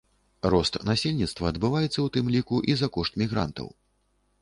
Рост 0.53 0.77
насельніцтва 0.91 1.53
адбываецца 1.55 1.93
ў 2.01 2.07
тым 2.17 2.25
ліку 2.39 2.55
і 2.73 2.81
за 2.83 2.93
кошт 2.99 3.13
мігрантаў. 3.25 3.73